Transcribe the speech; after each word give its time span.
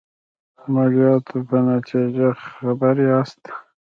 عملیاتو 0.61 1.37
په 1.47 1.57
نتیجه 1.71 2.27
خبر 2.45 2.95
یاست. 3.09 3.41